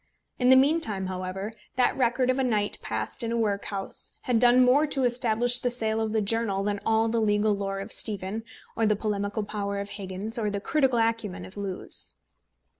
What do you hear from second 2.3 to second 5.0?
of a night passed in a workhouse had done more